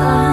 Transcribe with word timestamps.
far. 0.00 0.29